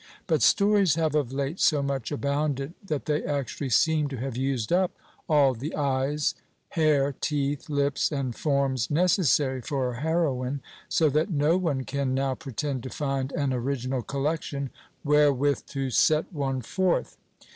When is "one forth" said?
16.33-17.15